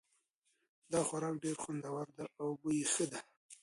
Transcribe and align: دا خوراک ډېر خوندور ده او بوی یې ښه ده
دا 0.91 0.99
خوراک 1.07 1.35
ډېر 1.43 1.55
خوندور 1.63 2.07
ده 2.17 2.25
او 2.41 2.47
بوی 2.61 2.75
یې 2.81 2.85
ښه 2.93 3.05
ده 3.11 3.19